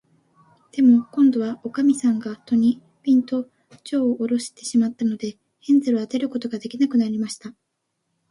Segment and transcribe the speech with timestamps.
[0.71, 3.47] でも、こんどは、おかみさんが戸に、ぴんと、
[3.83, 7.53] じょうをおろしてしまったので、ヘンゼルは出ることができなくなりました。